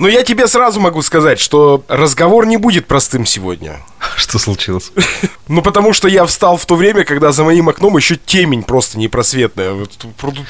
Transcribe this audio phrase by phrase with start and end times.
[0.00, 3.80] Но я тебе сразу могу сказать, что разговор не будет простым сегодня.
[4.20, 4.92] Что случилось?
[5.50, 8.98] Ну, потому что я встал в то время, когда за моим окном еще темень просто
[9.00, 9.74] непросветная.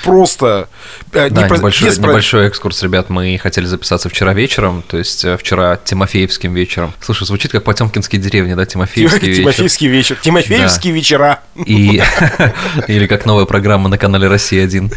[0.05, 0.69] Просто...
[1.15, 3.09] э, Да, непро- небольшой, небольшой экскурс, ребят.
[3.09, 6.93] Мы хотели записаться вчера вечером, то есть э, вчера Тимофеевским вечером.
[7.01, 9.41] Слушай, звучит как потемкинские деревни, да, Тимофеевский вечер.
[9.43, 10.17] Тимофеевский вечер.
[10.21, 11.41] Тимофеевские вечера.
[11.65, 12.03] И...
[12.87, 14.93] Или как новая программа на канале «Россия-1».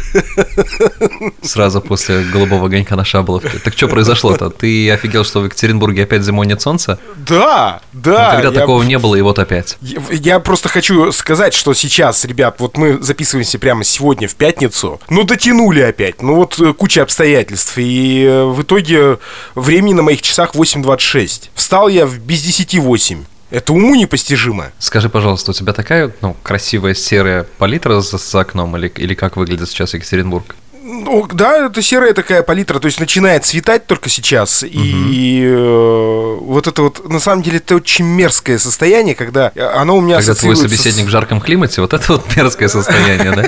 [1.42, 3.58] Сразу после «Голубого огонька» на Шаболовке.
[3.58, 4.50] Так что произошло-то?
[4.50, 6.98] Ты офигел, что в Екатеринбурге опять зимой нет солнца?
[7.16, 8.32] Да, да.
[8.42, 9.76] Когда я- такого не было, и вот опять.
[9.80, 15.00] Я, я просто хочу сказать, что сейчас, ребят, вот мы записываемся прямо сегодня в пятницу.
[15.08, 16.22] Ну, дотянули опять.
[16.22, 17.74] Ну, вот э, куча обстоятельств.
[17.76, 19.18] И э, в итоге
[19.54, 21.50] времени на моих часах 8.26.
[21.54, 23.24] Встал я в без 10 8.
[23.50, 24.72] Это уму непостижимо.
[24.78, 29.36] Скажи, пожалуйста, у тебя такая ну, красивая серая палитра за, за окном, или, или как
[29.36, 30.56] выглядит сейчас Екатеринбург?
[30.86, 36.66] Ну, да, это серая такая палитра, то есть начинает светать только сейчас, и э, вот
[36.66, 40.52] это вот, на самом деле, это очень мерзкое состояние, когда оно у меня Когда твой
[40.52, 43.44] ассоциируется с- собеседник в жарком климате, вот это вот мерзкое состояние, да?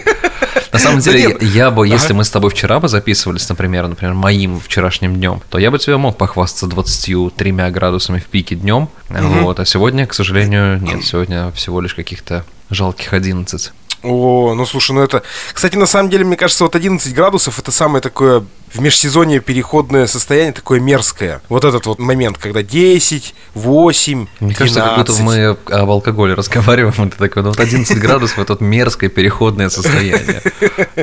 [0.72, 1.42] На самом Да деле, нет.
[1.42, 2.14] я я бы, если Ага.
[2.14, 5.98] мы с тобой вчера бы записывались, например, например, моим вчерашним днем, то я бы тебе
[5.98, 11.82] мог похвастаться 23 градусами в пике днем, вот, а сегодня, к сожалению, нет, сегодня всего
[11.82, 13.72] лишь каких-то жалких 11.
[14.02, 15.22] О, ну слушай, ну это...
[15.52, 20.06] Кстати, на самом деле, мне кажется, вот 11 градусов это самое такое в межсезонье переходное
[20.06, 21.40] состояние, такое мерзкое.
[21.48, 25.22] Вот этот вот момент, когда 10, 8, Мне кажется, как будто 12.
[25.24, 30.42] мы об алкоголе разговариваем, это такое, ну вот 11 градусов, это вот мерзкое переходное состояние.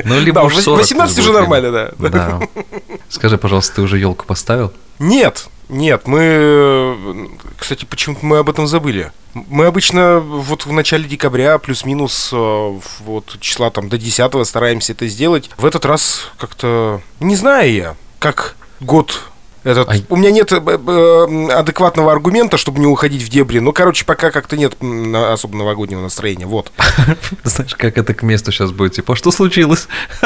[0.04, 1.90] Ну, либо Да, уж вось- 40 18 будет, уже нормально, да.
[1.98, 2.40] Да.
[3.08, 4.72] Скажи, пожалуйста, ты уже елку поставил?
[4.98, 7.30] Нет, нет, мы...
[7.58, 9.12] Кстати, почему-то мы об этом забыли.
[9.34, 15.08] Мы обычно вот в начале декабря плюс-минус э, вот числа там до 10 стараемся это
[15.08, 15.50] сделать.
[15.56, 17.00] В этот раз как-то...
[17.20, 19.20] Не знаю я, как год
[19.64, 19.88] этот...
[19.88, 23.58] А- У меня нет э, э, адекватного аргумента, чтобы не уходить в дебри.
[23.58, 24.76] Ну, короче, пока как-то нет
[25.32, 26.46] особо новогоднего настроения.
[26.46, 26.70] Вот.
[27.44, 28.92] Знаешь, как это к месту сейчас будет?
[28.94, 29.88] Типа, а что случилось?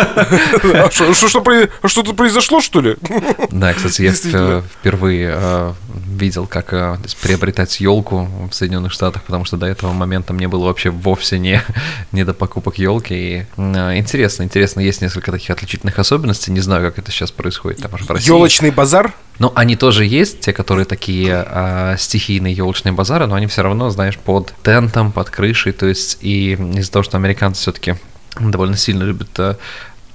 [0.74, 2.96] А что, что, что, произ- а что-то произошло, что ли?
[3.50, 5.72] Да, кстати, я вп- впервые э,
[6.08, 10.64] видел, как э, приобретать елку в Соединенных Штатах, потому что до этого момента мне было
[10.66, 11.62] вообще вовсе не,
[12.12, 13.14] не до покупок елки.
[13.14, 16.50] И, э, интересно, интересно, есть несколько таких отличительных особенностей.
[16.52, 17.80] Не знаю, как это сейчас происходит.
[18.20, 19.12] Елочный базар?
[19.38, 23.88] Ну, они тоже есть, те, которые такие а, стихийные елочные базары, но они все равно,
[23.90, 27.94] знаешь, под тентом, под крышей, то есть и из-за того, что американцы все-таки
[28.40, 29.56] довольно сильно любят а,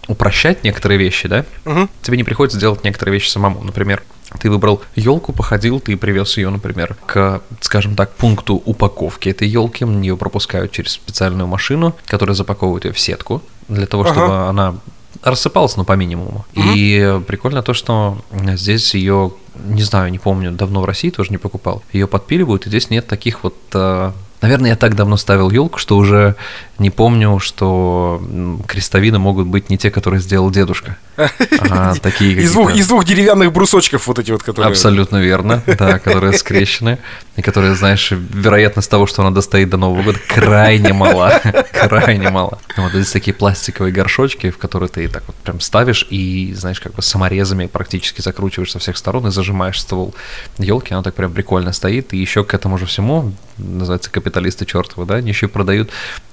[0.08, 1.90] упрощать некоторые вещи, да, Мгм.
[2.02, 3.64] тебе не приходится делать некоторые вещи самому.
[3.64, 4.04] Например,
[4.42, 9.86] ты выбрал елку, походил, ты привез ее, например, к, скажем так, пункту упаковки этой елки.
[9.86, 14.12] Ее пропускают через специальную машину, которая запаковывает ее в сетку для того, Ага.
[14.14, 14.76] чтобы она
[15.24, 16.46] рассыпалась, ну, по минимуму.
[16.54, 21.38] И прикольно то, что здесь ее, не знаю, не помню, давно в России тоже не
[21.38, 21.84] покупал.
[21.94, 23.56] Ее подпиливают, и здесь нет таких вот...
[23.74, 24.12] э,
[24.44, 26.36] Наверное, я так давно ставил елку, что уже
[26.78, 28.22] не помню, что
[28.68, 30.98] крестовины могут быть не те, которые сделал дедушка.
[31.70, 34.70] А такие Из двух, из двух деревянных брусочков вот эти вот, которые...
[34.70, 36.98] Абсолютно верно, да, которые скрещены,
[37.36, 41.40] и которые, знаешь, вероятность того, что она достоит до Нового года, крайне мала,
[41.72, 42.60] крайне мала.
[42.76, 46.94] Вот здесь такие пластиковые горшочки, в которые ты так вот прям ставишь и, знаешь, как
[46.96, 50.14] бы саморезами практически закручиваешь со всех сторон и зажимаешь ствол
[50.58, 53.32] елки, она так прям прикольно стоит, и еще к этому же всему,
[53.64, 55.90] называется капиталисты чертовы, да, они еще продают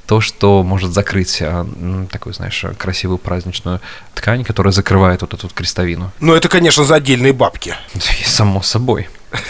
[0.06, 1.66] то, что может закрыть а,
[2.10, 3.80] такую, знаешь, красивую праздничную
[4.14, 6.10] ткань, которая закрывает вот эту вот крестовину.
[6.20, 7.74] Ну, это, конечно, за отдельные бабки.
[8.24, 9.08] Само собой.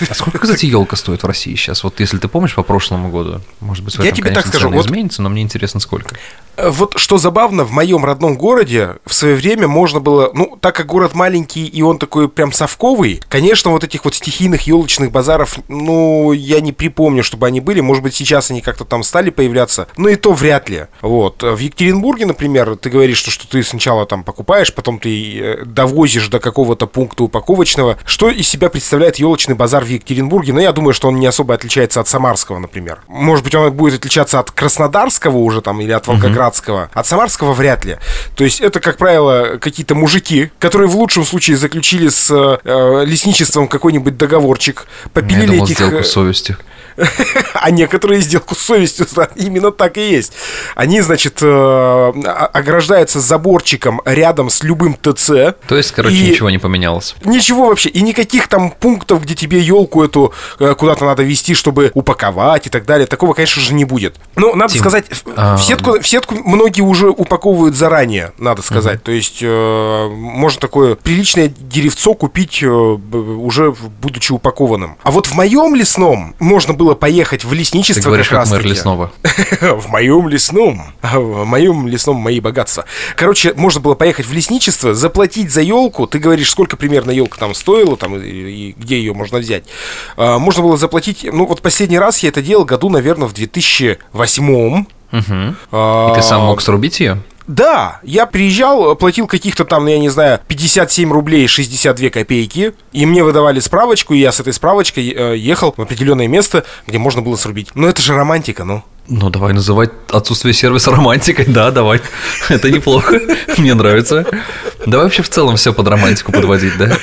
[0.09, 1.83] А сколько, кстати, елка стоит в России сейчас?
[1.85, 4.61] Вот если ты помнишь по прошлому году, может быть, в Я этом, тебе конечно, так
[4.61, 6.17] скажу, вот- изменится, но мне интересно, сколько.
[6.57, 10.75] Э, Вот что забавно, в моем родном городе в свое время можно было, ну, так
[10.75, 15.59] как город маленький и он такой прям совковый, конечно, вот этих вот стихийных елочных базаров,
[15.69, 17.81] ну, я не припомню, чтобы они были.
[17.81, 20.87] Может быть, сейчас они как-то там стали появляться, но и то вряд ли.
[21.01, 21.43] Вот.
[21.43, 26.29] В Екатеринбурге, например, ты говоришь, что, что ты сначала там покупаешь, потом ты э, довозишь
[26.29, 27.97] до какого-то пункта упаковочного.
[28.05, 30.53] Что из себя представляет елочный базар в Екатеринбурге?
[30.53, 33.01] Ну, я думаю, что он не особо отличается от Самарского, например.
[33.07, 36.91] Может быть, он будет отличаться от Краснодарского уже там или от Волгоградского.
[36.93, 37.99] От Самарского вряд ли.
[38.35, 43.69] То есть это, как правило, какие-то мужики, которые в лучшем случае заключили с э, лесничеством
[43.69, 45.77] какой-нибудь договорчик, Я попилили думал, этих...
[45.77, 46.57] сделку э, с совестью.
[47.55, 49.07] а некоторые сделку с совестью,
[49.37, 50.33] именно так и есть.
[50.75, 52.13] Они, значит, э,
[52.53, 55.55] ограждаются заборчиком рядом с любым ТЦ.
[55.67, 57.15] То есть, короче, ничего не поменялось.
[57.25, 61.91] Ничего вообще, и никаких там пунктов, где тебе елку эту э, куда-то надо вести, чтобы
[61.95, 63.07] упаковать и так далее.
[63.07, 64.17] Такого, конечно же, не будет.
[64.37, 68.63] Ну, надо Тим, сказать, в- а, в сетку, в сетку многие уже упаковывают заранее, надо
[68.63, 69.03] сказать.
[69.03, 74.97] То есть э, можно такое приличное деревцо купить э, уже будучи упакованным.
[75.03, 78.67] А вот в моем лесном можно было поехать в Ты лесничество говоришь, как как мэр
[78.67, 79.13] лесного.
[79.61, 80.83] В моем лесном.
[81.03, 82.85] В моем лесном мои богатства.
[83.17, 86.07] Короче, можно было поехать в лесничество, заплатить за елку.
[86.07, 89.50] Ты говоришь, сколько примерно елка там стоила, там, и, и где ее можно взять.
[90.17, 91.27] А, можно было заплатить.
[91.31, 95.57] Ну, вот последний раз я это делал году, наверное, в 2008 Мгм.
[95.73, 97.19] А, И ты сам мог срубить ее?
[97.47, 103.25] Да, я приезжал, платил каких-то там, я не знаю, 57 рублей 62 копейки, и мне
[103.25, 107.35] выдавали справочку, и я с этой справочкой э, ехал в определенное место, где можно было
[107.35, 107.71] срубить.
[107.75, 108.85] Ну, это же романтика, ну.
[109.13, 111.45] Ну, давай называть отсутствие сервиса романтикой.
[111.49, 112.01] Да, давай.
[112.49, 113.21] Это неплохо.
[113.59, 114.25] Мне нравится.
[114.87, 116.97] Давай вообще в целом все под романтику подводить, да?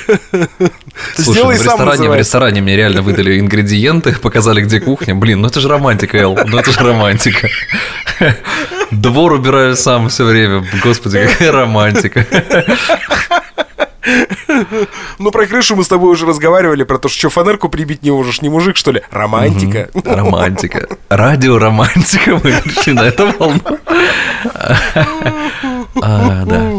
[1.16, 5.14] Слушай, Сделай в ресторане, в ресторане мне реально выдали ингредиенты, показали, где кухня.
[5.14, 6.38] Блин, ну это же романтика, Эл.
[6.46, 7.50] Ну это же романтика.
[8.90, 10.64] Двор убираю сам все время.
[10.82, 12.26] Господи, какая романтика.
[15.18, 18.42] Ну, про крышу мы с тобой уже разговаривали, про то, что, фанерку прибить не можешь,
[18.42, 19.02] не мужик, что ли?
[19.10, 19.90] Романтика.
[20.04, 20.88] Романтика.
[21.08, 22.34] Радиоромантика.
[22.34, 23.60] Мы пришли на эту волну.
[26.00, 26.72] А, да.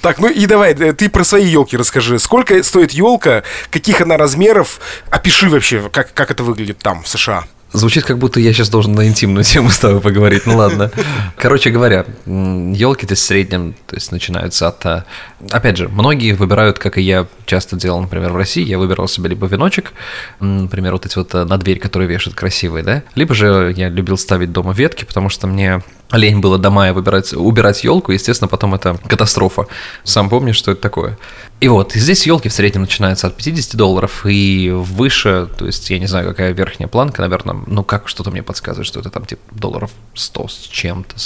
[0.00, 2.18] Так, ну и давай, э, ты про свои елки расскажи.
[2.18, 4.80] Сколько стоит елка, каких она размеров?
[5.10, 7.44] Опиши вообще, как, как это выглядит там, в США.
[7.72, 10.46] Звучит, как будто я сейчас должен на интимную тему с тобой поговорить.
[10.46, 10.90] Ну ладно.
[11.36, 14.84] Короче говоря, елки-то в среднем, то есть начинаются от...
[14.86, 15.04] а,
[15.50, 19.28] Опять же, многие выбирают, как и я часто делал, например, в России, я выбирал себе
[19.28, 19.92] либо веночек,
[20.40, 24.16] например, вот эти вот а, на дверь, которые вешают красивые, да, либо же я любил
[24.16, 25.82] ставить дома ветки, потому что мне
[26.12, 29.66] лень было до мая выбирать, убирать елку, естественно, потом это катастрофа.
[30.04, 31.18] Сам помнишь, что это такое.
[31.60, 35.88] И вот, и здесь елки в среднем начинаются от 50 долларов и выше, то есть
[35.88, 39.24] я не знаю, какая верхняя планка, наверное, ну как что-то мне подсказывает, что это там
[39.24, 41.18] типа долларов 100 с чем-то,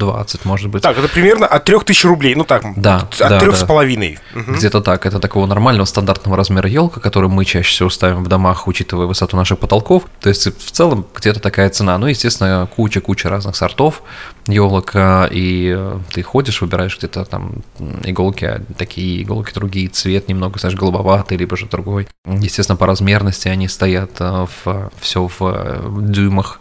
[0.00, 0.82] 120, может быть.
[0.82, 3.56] Так, это примерно от 3000 рублей, ну так, Да, от да, трех да.
[3.56, 4.18] с половиной.
[4.34, 4.54] Мгм.
[4.54, 5.06] Где-то так.
[5.06, 9.36] Это такого нормального стандартного размера елка, которую мы чаще всего ставим в домах, учитывая высоту
[9.36, 10.04] наших потолков.
[10.20, 11.98] То есть в целом где-то такая цена.
[11.98, 14.02] Ну, естественно, куча-куча разных сортов
[14.46, 17.62] елок, а, и э, ты ходишь, выбираешь где-то там
[18.04, 22.08] иголки, а такие иголки другие, цвет немного, знаешь, голубоватый, либо же другой.
[22.24, 26.60] Естественно, по размерности они стоят а, в, все в э, дюймах.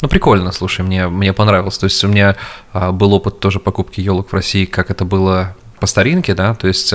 [0.00, 1.78] Ну, прикольно, слушай, мне, мне понравилось.
[1.78, 2.36] То есть у меня
[2.72, 6.66] а, был опыт тоже покупки елок в России, как это было по старинке, да, то
[6.66, 6.92] есть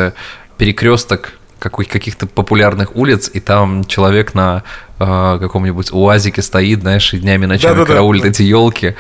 [0.58, 4.64] перекресток какой, каких-то популярных улиц, и там человек на
[5.06, 7.88] а, каком-нибудь УАЗике стоит, знаешь, и днями ночами Да-да-да.
[7.94, 8.96] караулит эти елки,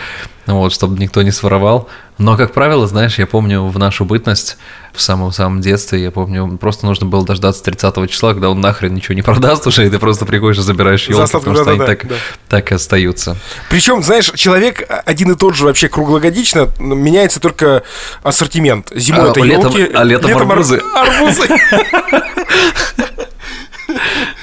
[0.46, 1.88] вот, чтобы никто не своровал.
[2.18, 4.58] Но, как правило, знаешь, я помню в нашу бытность,
[4.94, 9.16] в самом-самом детстве, я помню, просто нужно было дождаться 30 числа, когда он нахрен ничего
[9.16, 11.98] не продаст уже, и ты просто приходишь и забираешь елку, остаток, потому что они да-да-да,
[12.00, 12.16] так, да.
[12.50, 13.38] так и остаются.
[13.70, 17.84] Причем, знаешь, человек один и тот же вообще круглогодично, но меняется только
[18.22, 18.92] ассортимент.
[18.94, 20.82] Зимой А, это летом- елки, а летом ар- арбузы.
[20.96, 21.48] арбузы.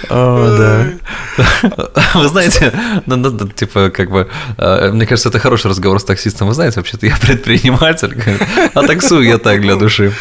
[0.08, 0.86] О, да.
[2.14, 2.72] Вы знаете,
[3.06, 6.48] ну, ну, ну, типа, как бы, э, мне кажется, это хороший разговор с таксистом.
[6.48, 8.16] Вы знаете, вообще-то я предприниматель,
[8.74, 10.12] а таксую я так для души.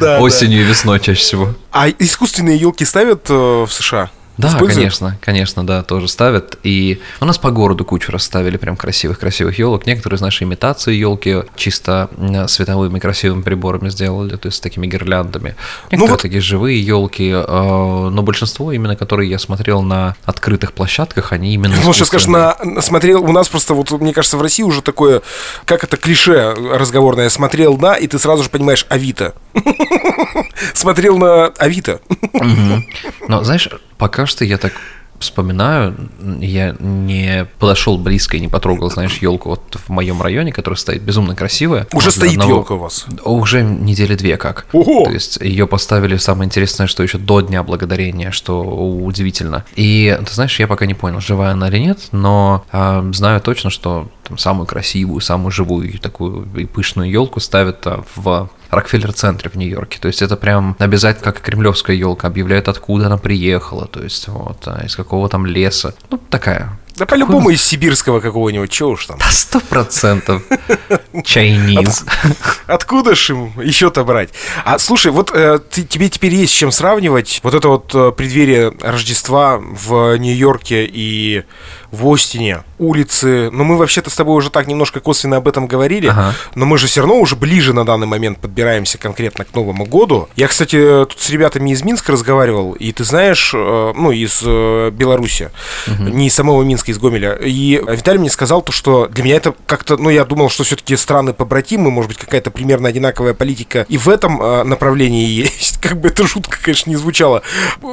[0.00, 1.54] Осенью и весной чаще всего.
[1.72, 4.10] А искусственные елки ставят э, в США?
[4.38, 4.74] Да, Используют?
[4.74, 6.58] конечно, конечно, да, тоже ставят.
[6.62, 9.86] И у нас по городу кучу расставили прям красивых-красивых елок.
[9.86, 12.10] Некоторые из нашей имитации елки чисто
[12.48, 15.56] световыми красивыми приборами сделали, то есть с такими гирляндами.
[15.84, 21.32] Некоторые Ну вот- такие живые елки, но большинство, именно которые я смотрел на открытых площадках,
[21.32, 22.54] они именно Ну, сейчас искусственные.
[22.62, 25.22] на, смотрел, у нас просто, вот, мне кажется, в России уже такое,
[25.64, 29.34] как это клише разговорное, смотрел на, и ты сразу же понимаешь, Авито.
[30.74, 32.00] Смотрел на Авито.
[33.28, 34.72] Но, знаешь, пока что я так
[35.18, 35.96] вспоминаю,
[36.40, 41.02] я не подошел близко и не потрогал, знаешь, елку вот в моем районе, которая стоит
[41.02, 41.86] безумно красивая.
[41.92, 43.06] Уже стоит одного- елка у вас.
[43.24, 44.66] Уже недели две как.
[44.72, 45.04] Ого!
[45.04, 49.64] То есть ее поставили, самое интересное, что еще до Дня Благодарения, что удивительно.
[49.74, 53.70] И ты знаешь, я пока не понял, живая она или нет, но а, знаю точно,
[53.70, 59.56] что там, самую красивую, самую живую такую и пышную елку ставят а, в Рокфеллер-центре в
[59.56, 59.98] Нью-Йорке.
[60.00, 64.62] То есть это прям обязательно, как кремлевская елка, объявляет, откуда она приехала, то есть вот,
[64.66, 65.94] а, из какого там леса.
[66.10, 66.78] Ну, такая.
[66.96, 69.18] Да по-любому из сибирского какого-нибудь, чего уж там.
[69.18, 70.42] Да сто процентов.
[71.24, 72.06] Чайниз.
[72.66, 74.30] Откуда ж им еще-то брать?
[74.64, 78.12] А слушай, вот э, ты, тебе теперь есть с чем сравнивать вот это вот э,
[78.12, 81.44] преддверие Рождества в Нью-Йорке и
[81.90, 86.08] в Остине улицы, но мы вообще-то с тобой уже так немножко косвенно об этом говорили,
[86.08, 86.34] Ага.
[86.54, 90.28] но мы же все равно уже ближе на данный момент подбираемся конкретно к Новому году.
[90.36, 90.76] Я, кстати,
[91.06, 95.50] тут с ребятами из Минска разговаривал, и ты знаешь, э, ну, из э, Беларуси,
[95.98, 99.54] не из самого Минска, из Гомеля, и Виталий мне сказал то, что для меня это
[99.66, 103.98] как-то, ну, я думал, что все-таки страны побратимы, может быть, какая-то примерно одинаковая политика и
[103.98, 107.42] в этом э, направлении есть, как бы это жутко, конечно, не звучало.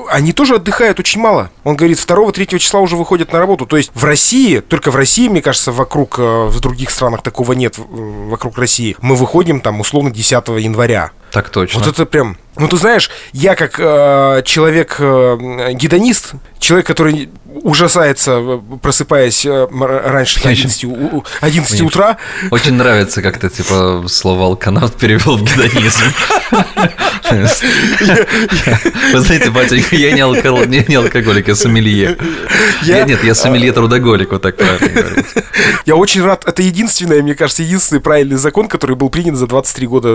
[0.09, 1.49] Они тоже отдыхают очень мало.
[1.63, 3.65] Он говорит, 2-3 числа уже выходят на работу.
[3.65, 7.53] То есть в России, только в России, мне кажется, вокруг, э, в других странах такого
[7.53, 7.81] нет, э,
[8.29, 11.11] вокруг России, мы выходим там условно 10 января.
[11.33, 11.79] Так точно.
[11.79, 12.37] Вот это прям...
[12.55, 17.29] Ну, ты знаешь, я как э, человек э, гедонист, человек, который
[17.63, 22.17] ужасается, э, просыпаясь э, раньше Мне очень- 11, у- у- 11 Мне утра,
[22.51, 26.03] Очень нравится, как ты, типа, слово алканавт перевел в гедонизм.
[29.13, 30.21] Вы знаете, батенька, я не
[30.95, 32.17] алкоголик, я сомелье.
[32.83, 35.25] Я- Я- Нет, я сомелье-трудоголик, вот так правильно говорить.
[35.85, 36.45] Я очень рад.
[36.47, 40.09] Это единственное, мне кажется, единственный правильный закон, который был принят за 23 года,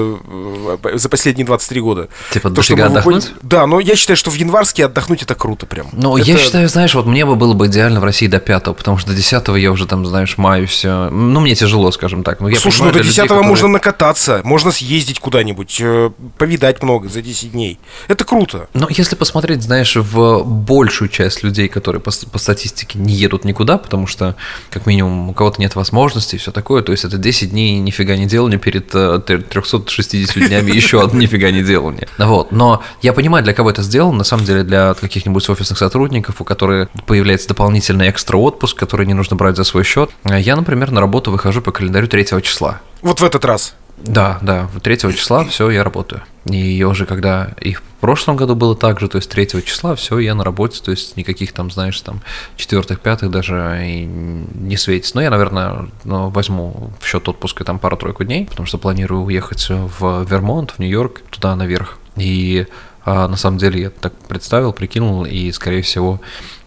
[0.85, 2.09] э, за последние 23 года.
[2.31, 3.33] Типа, То, дофига мы выходим- отдохнуть?
[3.43, 5.87] Да, но я считаю, что в январске отдохнуть это круто прям.
[5.93, 8.75] Ну, Это- я считаю, знаешь, вот мне бы было бы идеально в России до пятого,
[8.75, 10.83] потому что до десятого я уже там, знаешь, маюсь.
[10.85, 12.41] э, Ну, мне тяжело, скажем так.
[12.41, 15.79] Но я Слушай, понимаю, ну до для людей, 10 которые- можно накататься, можно съездить куда-нибудь,
[15.81, 17.79] э, повидать много за 10 дней.
[18.09, 18.69] Это круто.
[18.75, 23.79] Но если посмотреть, знаешь, в большую часть людей, которые по, по статистике не едут никуда,
[23.79, 24.37] потому что,
[24.71, 28.17] как минимум, у кого-то нет возможности и все такое, то есть это 10 дней нифига
[28.17, 32.09] не делания перед э, тр- 360 днями еще одно нифига не делания.
[32.19, 32.53] Вот.
[32.53, 36.45] Но я понимаю, для кого это сделано, на самом деле для каких-нибудь офисных сотрудников, у
[36.45, 40.11] которых появляется дополнительный экстра отпуск, который не нужно брать за свой счет.
[40.25, 42.81] Я, например, на работу выхожу по календарю 3 числа.
[43.03, 43.75] Вот в этот раз.
[44.05, 46.23] Да, да, 3 числа все, я работаю.
[46.45, 50.19] И уже когда и в прошлом году было так же, то есть 3 числа все,
[50.19, 52.23] я на работе, то есть никаких там, знаешь, там
[52.57, 55.17] четвертых, пятых даже и не светится.
[55.17, 59.67] Но я, наверное, ну, возьму в счет отпуска там пару-тройку дней, потому что планирую уехать
[59.69, 61.99] в Вермонт, в Нью-Йорк, туда наверх.
[62.17, 62.67] И
[63.05, 66.21] а, на самом деле я так представил, прикинул, и, скорее всего,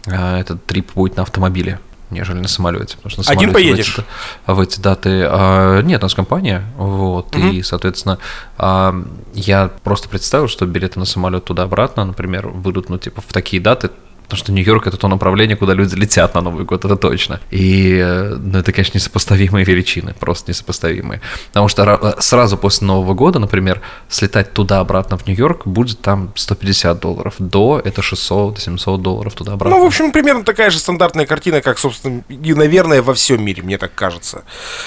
[0.06, 1.80] а, этот трип будет на автомобиле
[2.12, 2.96] нежели на самолете.
[2.96, 3.98] Потому что на Один самолете в поедешь?
[3.98, 5.24] эти- в эти даты.
[5.28, 8.18] а, нет, у нас компания, вот, и, соответственно,
[8.58, 8.94] а,
[9.34, 13.90] я просто представил, что билеты на самолет туда-обратно, например, выйдут, ну, типа, в такие даты,
[14.24, 17.40] Потому что Нью-Йорк это то направление, куда люди летят на Новый год, это точно.
[17.50, 21.20] И э, ну, это, конечно, несопоставимые величины, просто несопоставимые.
[21.48, 26.98] Потому что ра- сразу после Нового года, например, слетать туда-обратно в Нью-Йорк будет там 150
[26.98, 27.34] долларов.
[27.38, 29.76] До это 600-700 долларов туда-обратно.
[29.78, 33.62] Ну, в общем, примерно такая же стандартная картина, как, собственно, и, наверное, во всем мире,
[33.62, 34.44] мне так кажется.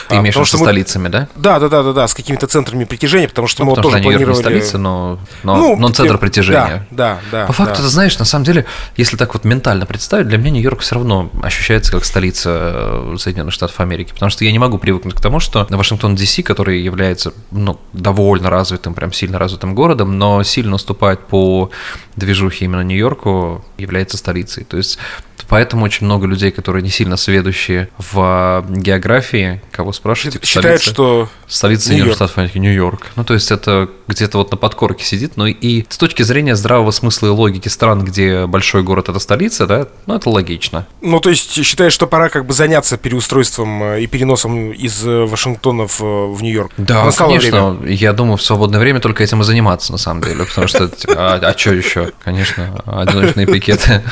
[0.09, 1.27] Ты А, имеешь в виду что со мы- столицами, да?
[1.35, 3.97] Да, да, да, да, да, с какими-то центрами притяжения, потому что Ну, мы потому что
[3.99, 4.59] тоже Нью-Йорк не планировали.
[4.61, 6.87] столица, но, но, Ну, но центр притяжения.
[6.89, 7.45] Да, да, да.
[7.45, 7.81] По факту, да.
[7.83, 8.65] ты знаешь, на самом деле,
[8.97, 13.53] если так вот ментально представить, для меня Нью-Йорк все равно ощущается как столица э, Соединенных
[13.53, 17.33] Штатов Америки, потому что я не могу привыкнуть к тому, что Вашингтон Ди-Си, который является
[17.51, 21.69] ну, довольно развитым, прям сильно развитым городом, но сильно уступает по
[22.15, 24.63] движухе именно Нью-Йорку, является столицей.
[24.63, 24.99] То есть
[25.47, 31.29] Поэтому очень много людей, которые не сильно сведущие в географии, кого спрашиваете, Считают, столица- что
[31.47, 33.07] Столица Соединенных Штатов Америки, Нью-Йорк.
[33.15, 35.33] Ну, то есть это где-то вот на подкорке сидит.
[35.35, 39.67] Ну, и с точки зрения здравого смысла и логики стран, где большой город– это столица,
[39.67, 40.87] да, ну, это логично.
[41.01, 45.25] Ну, то есть считаешь, что пора как бы заняться переустройством э, и переносом из э,
[45.25, 46.71] Вашингтона в, э, в Нью-Йорк?
[46.77, 47.71] Настало конечно.
[47.71, 47.95] время.
[47.95, 50.45] Я думаю, в свободное время только этим и заниматься, на самом деле.
[50.45, 52.11] Потому что, а, а что еще?
[52.23, 54.03] Конечно, одиночные пикеты.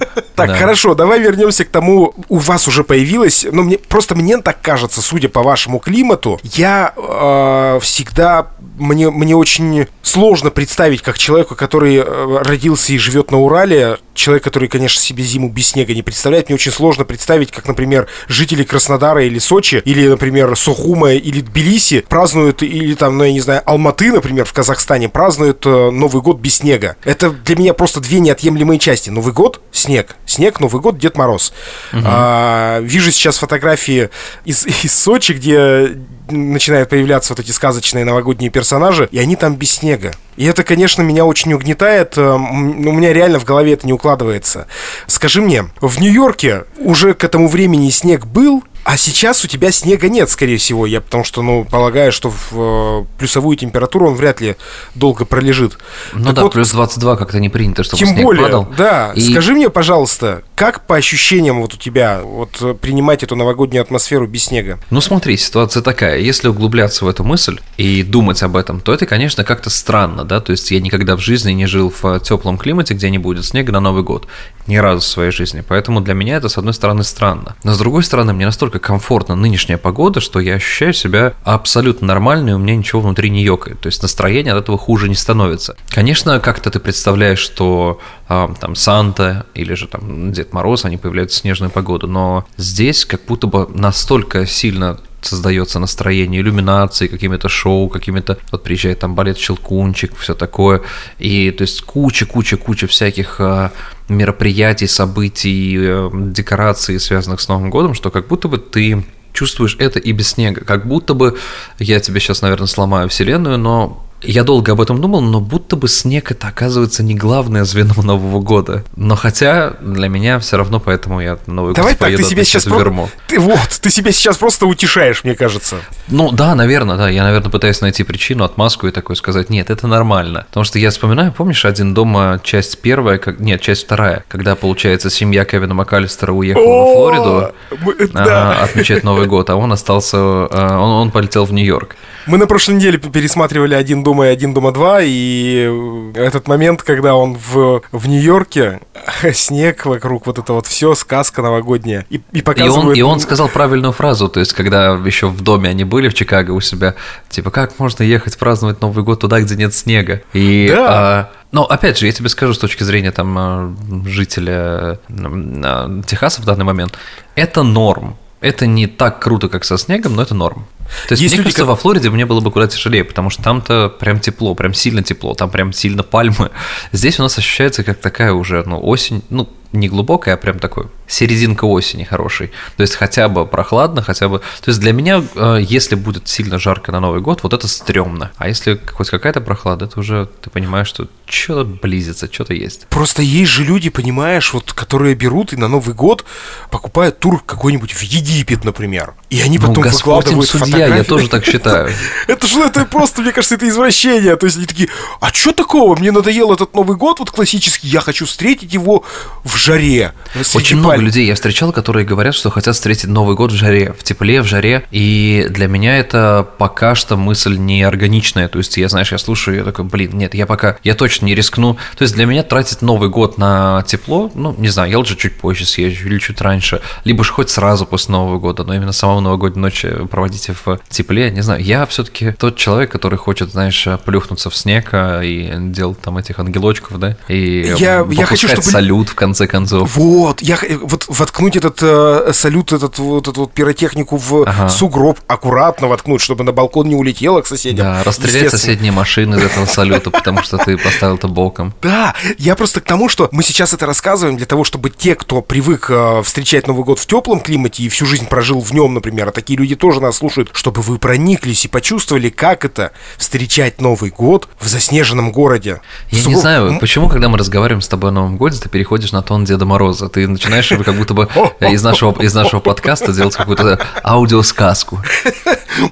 [0.34, 0.56] Так, Да.
[0.56, 5.02] хорошо, давай вернемся к тому, у вас уже появилось, ну, мне, просто мне так кажется,
[5.02, 8.46] судя по вашему климату, я э, всегда,
[8.80, 14.42] мне, мне очень сложно представить, как человеку, который э, родился и живет на Урале, человек,
[14.42, 18.64] который, конечно, себе зиму без снега не представляет, мне очень сложно представить, как, например, жители
[18.64, 23.62] Краснодара или Сочи, или, например, Сухума или Тбилиси празднуют, или там, ну, я не знаю,
[23.66, 26.96] Алматы, например, в Казахстане, празднуют э, Новый год без снега.
[27.04, 29.10] Это для меня просто две неотъемлемые части.
[29.10, 30.16] Новый год— снег.
[30.26, 31.52] Снег, Новый год, Дед Мороз.
[31.92, 34.10] А, вижу сейчас фотографии
[34.44, 35.96] из, из Сочи, где
[36.30, 40.12] начинают появляться вот эти сказочные новогодние персонажи, и они там без снега.
[40.36, 42.16] И это, конечно, меня очень угнетает.
[42.16, 44.66] э, У меня реально в голове это не укладывается.
[45.06, 50.08] Скажи мне, в Нью-Йорке уже к этому времени снег был, А сейчас у тебя снега
[50.08, 54.40] нет, скорее всего, я потому что, ну, полагаю, что в э, плюсовую температуру он вряд
[54.40, 54.56] ли
[54.96, 55.78] долго пролежит.
[56.12, 58.68] Ну Так да, вот, плюс 22 как-то не принято, чтобы Тем снег более, падал.
[58.76, 59.12] да.
[59.14, 63.80] И- Скажи мне, пожалуйста, как по ощущениям вот у тебя вот э, принимать эту новогоднюю
[63.80, 64.80] атмосферу без снега?
[64.90, 66.18] Ну смотри, ситуация такая.
[66.18, 70.40] Если углубляться в эту мысль и думать об этом, то это, конечно, как-то странно, да.
[70.40, 73.70] То есть я никогда в жизни не жил в теплом климате, где не будет снега
[73.70, 74.26] на Новый год.
[74.66, 75.62] Ни разу в своей жизни.
[75.66, 77.54] Поэтому для меня это, с одной стороны, странно.
[77.62, 82.50] Но с другой стороны, мне настолько комфортна нынешняя погода, что я ощущаю себя абсолютно нормально,
[82.50, 83.80] и у меня ничего внутри не ёкает.
[83.80, 85.76] То есть настроение от этого хуже не становится.
[85.88, 91.38] Конечно, как-то ты представляешь, что а, там Санта или же там Дед Мороз, они появляются
[91.38, 97.88] в снежную погоду, но здесь как будто бы настолько сильно создается настроение иллюминации, какими-то шоу,
[97.88, 98.38] какими-то...
[98.50, 100.82] Вот приезжает там балет «Щелкунчик», все такое.
[101.18, 103.72] И то есть куча-куча-куча всяких а,
[104.08, 109.98] мероприятий, событий, э, декораций, связанных с Новым годом, что как будто бы ты чувствуешь это
[109.98, 110.64] и без снега.
[110.64, 111.38] Как будто бы,
[111.78, 115.88] я тебе сейчас, наверное, сломаю вселенную, но я долго об этом думал, но будто бы
[115.88, 118.84] снег это оказывается не главное звено Нового года.
[118.96, 122.42] Но хотя для меня все равно, поэтому я Новый Давай год так, ты поеду себя
[122.42, 123.08] отмечать сейчас в про-.
[123.26, 125.76] Ты вот, ты себя сейчас просто утешаешь, мне кажется.
[126.08, 127.08] Ну да, наверное, да.
[127.08, 130.44] Я, наверное, пытаюсь найти причину, отмазку и такой сказать, нет, это нормально.
[130.48, 133.40] Потому что я вспоминаю, помнишь, один дома, часть первая, как...
[133.40, 139.26] нет, часть вторая, когда, получается, семья Кевина МакАлистера уехала на Флориду мы- а, отмечать Новый
[139.26, 141.96] год, а он остался, а, он, он полетел в Нью-Йорк.
[142.26, 146.82] Мы на прошлой неделе пересматривали «Один дома» и «Один дома 2», и э, этот момент,
[146.82, 148.80] когда он в, в Нью-Йорке,
[149.32, 152.88] снег вокруг, вот это вот все, сказка новогодняя, и, и И показывают...
[152.88, 156.14] он, и он сказал правильную фразу, то есть, когда еще в доме они были в
[156.14, 156.94] Чикаго у себя,
[157.28, 160.22] типа, как можно ехать праздновать Новый год туда, где нет снега?
[160.32, 160.86] И, Да.
[160.88, 163.74] а, но опять же, я тебе скажу с точки зрения там а,
[164.06, 166.98] жителя а, Техаса в данный момент,
[167.36, 168.16] это норм.
[168.40, 170.66] Это не так круто, как со снегом, но это норм.
[171.08, 173.30] То есть, Есть мне люди, кажется, ко- во Флориде мне было бы куда тяжелее, потому
[173.30, 176.50] что там-то прям тепло, прям сильно тепло, там прям сильно пальмы.
[176.92, 180.86] Здесь у нас ощущается как такая уже, ну, осень, ну, не глубокая, а прям такой
[181.10, 182.52] серединка осени хороший.
[182.76, 184.38] То есть хотя бы прохладно, хотя бы...
[184.38, 188.30] То есть для меня, э, если будет сильно жарко на Новый год, вот это стрёмно.
[188.36, 192.86] А если хоть какая-то прохлада, это уже ты понимаешь, что что-то близится, что-то есть.
[192.88, 196.24] Просто есть же люди, понимаешь, вот, которые берут и на Новый год
[196.70, 199.14] покупают тур какой-нибудь в Египет, например.
[199.30, 201.08] И они Ну, потом им выкладывают судья, я фотографии.
[201.08, 201.92] тоже так считаю.
[202.26, 204.36] Это же это просто, мне кажется, это извращение.
[204.36, 204.88] То есть они такие,
[205.20, 205.96] а что такого?
[205.96, 209.04] Мне надоел этот Новый год, вот классический, я хочу встретить его
[209.44, 210.12] в жаре.
[210.54, 211.06] Очень много пальм».
[211.10, 214.46] людей я встречал, которые говорят, что хотят встретить Новый год в жаре, в тепле, в
[214.46, 214.84] жаре.
[214.90, 218.48] И для меня это пока что мысль неорганичная.
[218.48, 221.34] То есть я, знаешь, я слушаю, я такой, блин, нет, я пока, я точно не
[221.34, 221.76] рискну.
[221.96, 225.36] То есть для меня тратить Новый год на тепло, ну, не знаю, я лучше чуть
[225.38, 226.80] позже съезжу или чуть раньше.
[227.04, 231.30] Либо же хоть сразу после Нового года, но именно самого новогодней ночи проводите в тепле.
[231.30, 236.00] Не знаю, я все-таки тот человек, который хочет, знаешь, плюхнуться в снег а, и делать
[236.00, 239.96] там этих ангелочков, да, и Я- я хочу, чтобы- салют в конце концов.
[239.96, 240.56] Вот, я
[240.90, 244.68] вот воткнуть этот э, салют, этот вот эту вот пиротехнику в Ага.
[244.68, 247.86] сугроб, аккуратно воткнуть, чтобы на балкон не улетело к соседям.
[247.86, 251.72] Да, расстрелять соседние машины из этого салюта, потому что ты поставил это боком.
[251.82, 255.40] Да, я просто к тому, что мы сейчас это рассказываем для того, чтобы те, кто
[255.42, 259.28] привык э, встречать Новый год в теплом климате и всю жизнь прожил в нем, например,
[259.28, 264.10] а такие люди тоже нас слушают, чтобы вы прониклись и почувствовали, как это встречать Новый
[264.10, 265.80] год в заснеженном городе.
[266.10, 268.68] Я не Сугроб- знаю, М, почему, когда мы разговариваем с тобой о Новом годе, ты
[268.68, 270.08] переходишь на тон Деда Мороза.
[270.08, 271.28] Ты начинаешь как будто бы
[271.60, 275.02] из нашего, из нашего подкаста делать какую-то аудиосказку.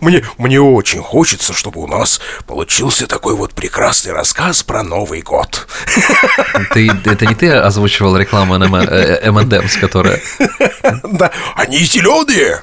[0.00, 5.66] Мне, мне очень хочется, чтобы у нас получился такой вот прекрасный рассказ про Новый год.
[6.72, 10.20] Ты, это не ты озвучивал рекламу M&M's, которая...
[11.04, 12.62] Да, они зеленые.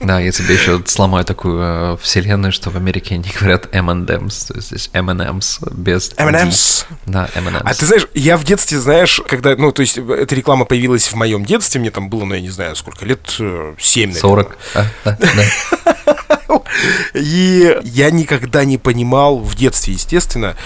[0.00, 4.54] Да, я тебе еще сломаю такую э, вселенную, что в Америке не говорят M&M's, то
[4.54, 6.12] есть здесь M&M's без...
[6.16, 6.84] M&M's.
[7.06, 7.62] Да, M&M's.
[7.64, 11.14] А ты знаешь, я в детстве, знаешь, когда, ну, то есть, эта реклама появилась в
[11.14, 14.20] моем детстве, мне там было, ну, я не знаю, сколько, лет э, 7, наверное.
[14.20, 14.58] 40.
[14.74, 16.16] А, да, да.
[17.14, 20.56] И я никогда не понимал, в детстве, естественно,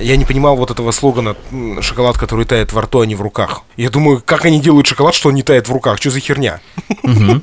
[0.00, 1.36] я не понимал вот этого слогана
[1.80, 3.62] «шоколад, который тает во рту, а не в руках».
[3.76, 5.98] Я думаю, как они делают шоколад, что он не тает в руках?
[5.98, 6.60] Что за херня?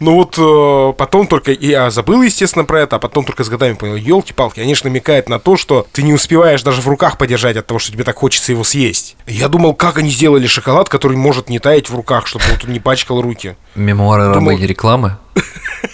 [0.00, 3.74] Ну вот э, потом только, я забыл, естественно, про это, а потом только с годами
[3.74, 7.56] понял, елки-палки, они же намекают на то, что ты не успеваешь даже в руках подержать
[7.56, 9.16] от того, что тебе так хочется его съесть.
[9.28, 12.72] Я думал, как они сделали шоколад, который может не таять в руках, чтобы вот он
[12.72, 13.54] не пачкал руки.
[13.76, 15.18] Мемуары Думал- рабыни рекламы.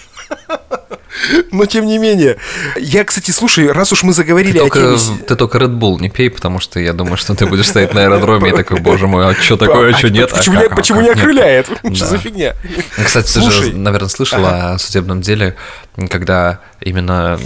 [1.51, 2.37] Но тем не менее.
[2.77, 5.17] Я, кстати, слушай, раз уж мы заговорили Ты о только, теме...
[5.27, 8.03] ты только Red Bull не пей, потому что я думаю, что ты будешь стоять на
[8.03, 10.31] аэродроме и такой, боже мой, а что такое, а что нет?
[10.31, 11.67] Почему, а как, а почему не нет?» окрыляет?
[11.93, 12.55] Что за фигня?
[12.97, 15.55] Ну, Кстати, ты же, наверное, слышал о судебном деле,
[16.09, 17.37] когда именно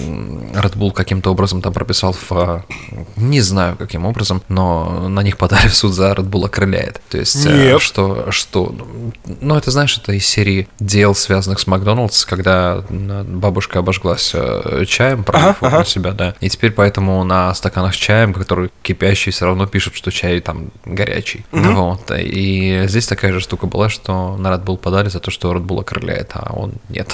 [0.53, 2.31] Red Bull каким-то образом там прописал в...
[2.31, 2.63] а,
[3.15, 7.01] Не знаю, каким образом, но на них подали в суд за Red Bull окрыляет.
[7.09, 7.81] То есть, э, Нет.
[7.81, 8.31] что...
[8.31, 8.73] что
[9.41, 14.85] ну, это, знаешь, это из серии дел, связанных с Макдоналдс, когда м, бабушка обожглась э,
[14.87, 15.85] чаем, пролив Ага, ага.
[15.85, 16.35] себя, да.
[16.39, 20.71] И теперь поэтому на стаканах с чаем, которые кипящие, все равно пишут, что чай там
[20.85, 21.45] горячий.
[21.51, 22.11] Вот.
[22.17, 25.65] И здесь такая же штука была, что на Red Bull подали за то, что Red
[25.65, 27.11] Bull окрыляет, а он нет.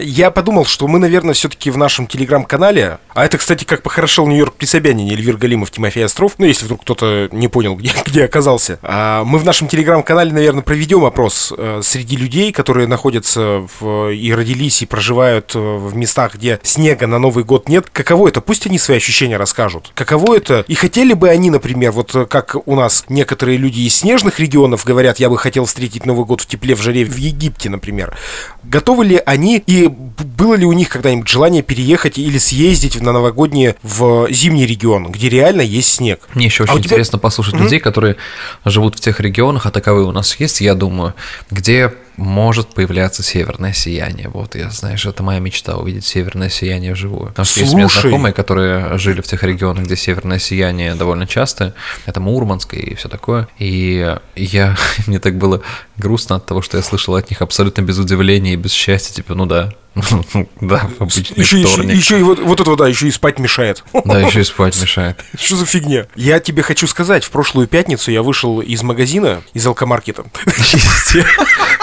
[0.00, 4.54] Я подумал, что мы, наверное, все-таки в нашем телеграм-канале, а это, кстати, как похорошел Нью-Йорк
[4.54, 8.80] при Собянине, Эльвир Галимов, Тимофей Остров, ну, если вдруг кто-то не понял, где, где оказался.
[8.82, 14.34] А мы в нашем телеграм-канале, наверное, проведем опрос э, среди людей, которые находятся в, и
[14.34, 17.86] родились, и проживают э, в местах, где снега на Новый год нет.
[17.92, 18.40] Каково это?
[18.40, 19.92] Пусть они свои ощущения расскажут.
[19.94, 20.64] Каково это?
[20.66, 24.84] И хотели бы они, например, вот э, как у нас некоторые люди из снежных регионов
[24.84, 28.18] говорят, я бы хотел встретить Новый год в тепле, в жаре в Египте, например.
[28.64, 33.76] Готовы ли они и было ли у них когда-нибудь желание переехать или съездить на новогодние
[33.82, 36.20] в зимний регион, где реально есть снег?
[36.34, 38.16] Мне еще А очень тебя- интересно послушать людей, которые
[38.64, 41.12] живут в тех регионах, а таковые у нас есть, я думаю,
[41.50, 44.30] где может появляться северное сияние.
[44.30, 47.26] Вот, я, знаешь, это моя мечта увидеть северное сияние вживую.
[47.28, 48.08] Потому что есть у меня Слушай.
[48.08, 51.74] знакомые, которые жили в тех регионах, где северное сияние довольно часто.
[52.06, 53.48] Это Мурманск и все такое.
[53.58, 55.60] И я, мне так было
[55.98, 59.12] грустно от того, что я слышал от них абсолютно без удивления и без счастья.
[59.12, 59.74] Типа, ну да,
[60.60, 61.94] да, в обычный Еще, еще, вторник.
[61.94, 63.82] еще и вот, вот это, да, еще и спать мешает.
[64.04, 65.24] Да, еще и спать мешает.
[65.38, 66.06] Что за фигня?
[66.14, 70.24] Я тебе хочу сказать, в прошлую пятницу я вышел из магазина, из алкомаркета.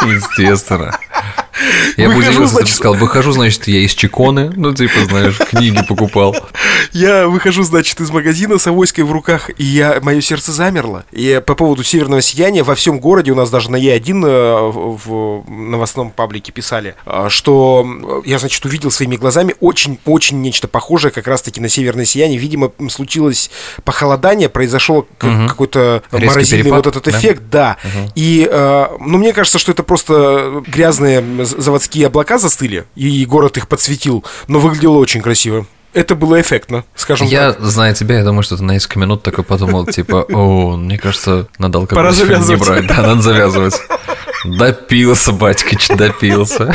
[0.03, 0.97] Естественно.
[1.97, 5.37] Я бы Выхожу, удивился, бы значит- сказал, выхожу, значит, я из Чиконы, ну, типа, знаешь,
[5.37, 6.35] книги покупал.
[6.91, 11.05] Я выхожу, значит, из магазина с авоськой в руках, и я, мое сердце замерло.
[11.11, 14.71] И по поводу северного сияния во всем городе, у нас даже на Е1 э,
[15.05, 21.11] в новостном паблике писали, э, что э, я, значит, увидел своими глазами очень-очень нечто похожее
[21.11, 22.37] как раз-таки на северное сияние.
[22.39, 23.49] Видимо, случилось
[23.83, 25.47] похолодание, произошел Мгм.
[25.47, 27.19] какой-то Резкий морозильный перепад, вот этот да?
[27.19, 27.77] эффект, да.
[28.15, 33.57] И, э, ну, мне кажется, что это просто грязные з- заводские облака застыли, и город
[33.57, 35.65] их подсветил, но выглядело очень красиво.
[35.93, 37.61] Это было эффектно, скажем Я, так.
[37.63, 41.47] зная тебя, я думаю, что ты на несколько минут такой подумал, типа, о, мне кажется,
[41.59, 42.87] надо алкоголь не брать.
[42.87, 43.75] Да, надо завязывать.
[44.43, 46.73] Допился, батькич, допился.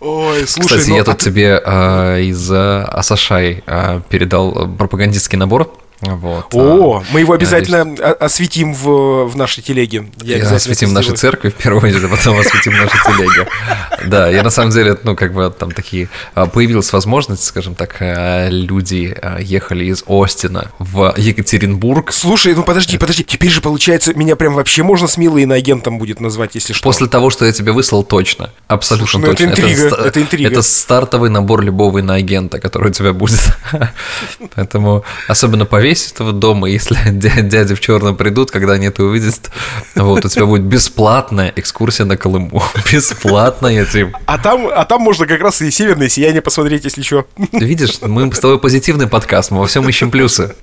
[0.00, 4.68] Ой, слушай, Кстати, ну, я а тут ты- тебе а, из а, Асашай а, передал
[4.78, 5.72] пропагандистский набор.
[6.02, 6.46] Вот.
[6.52, 10.06] О, мы его обязательно о- осветим в, в нашей телеге.
[10.22, 13.48] Я И обязательно осветим это наши церкви в первую очередь, а потом осветим наши телеги.
[14.06, 16.08] Да, я на самом деле, ну, как бы там такие...
[16.34, 22.12] а, Появилась возможность, скажем так, а, люди а, ехали из Остина в Екатеринбург.
[22.12, 23.22] Слушай, ну подожди, подожди.
[23.22, 26.82] Теперь же, получается, меня прям вообще можно смело иноагентом будет назвать, если что.
[26.82, 28.50] После того, что я тебе выслал, точно.
[28.66, 29.50] Абсолютно Слушай, ну это точно.
[29.62, 30.50] интрига, ста- это интрига.
[30.50, 33.40] это стартовый набор любого иноагента, который у тебя будет.
[34.56, 39.50] Поэтому особенно повесь этого дома, если дя- дяди в черном придут, когда они это увидят,
[39.94, 42.62] вот, у тебя будет бесплатная экскурсия на Колыму.
[42.92, 44.14] Бесплатная, Тим.
[44.26, 47.26] А там, а там можно как раз и северное сияние посмотреть, если что.
[47.52, 50.54] Видишь, мы с тобой позитивный подкаст, мы во всем ищем плюсы.